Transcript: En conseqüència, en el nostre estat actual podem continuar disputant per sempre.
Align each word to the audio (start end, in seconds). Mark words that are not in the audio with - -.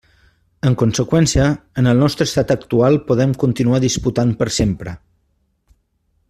En 0.69 0.75
conseqüència, 0.81 1.45
en 1.81 1.91
el 1.91 2.01
nostre 2.03 2.27
estat 2.29 2.53
actual 2.55 2.97
podem 3.11 3.35
continuar 3.45 3.83
disputant 3.85 4.33
per 4.41 4.49
sempre. 4.57 4.97